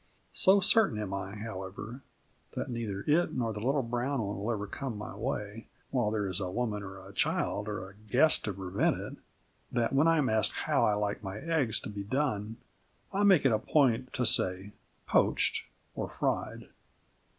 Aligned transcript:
So 0.33 0.61
certain 0.61 0.97
am 0.97 1.13
I, 1.13 1.35
however, 1.35 2.01
that 2.53 2.71
neither 2.71 3.01
it 3.01 3.33
nor 3.35 3.53
the 3.53 3.59
little 3.59 3.83
brown 3.83 4.19
one 4.23 4.35
will 4.39 4.51
ever 4.51 4.65
come 4.65 4.97
my 4.97 5.15
way, 5.15 5.67
while 5.91 6.09
there 6.09 6.25
is 6.27 6.39
a 6.39 6.49
woman 6.49 6.81
or 6.81 7.07
a 7.07 7.13
child 7.13 7.67
or 7.67 7.87
a 7.87 7.93
guest 7.93 8.43
to 8.45 8.53
prevent 8.53 8.97
it, 8.99 9.17
that 9.71 9.93
when 9.93 10.07
I 10.07 10.17
am 10.17 10.27
asked 10.27 10.53
how 10.53 10.85
I 10.87 10.95
like 10.95 11.21
the 11.21 11.45
eggs 11.47 11.79
to 11.81 11.89
be 11.91 12.01
done 12.03 12.57
I 13.13 13.21
make 13.21 13.45
it 13.45 13.51
a 13.51 13.59
point 13.59 14.11
to 14.13 14.25
say 14.25 14.71
"poached" 15.07 15.67
or 15.93 16.09
"fried." 16.09 16.69